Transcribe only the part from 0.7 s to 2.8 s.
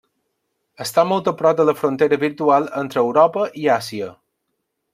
Està molt a prop de la frontera virtual